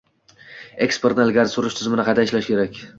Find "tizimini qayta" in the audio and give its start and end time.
1.81-2.29